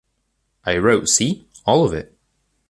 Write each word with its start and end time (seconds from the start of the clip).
I 0.65 0.79
wrote, 0.79 1.09
see? 1.09 1.45
All 1.63 1.85
of 1.85 1.93
it 1.93 2.17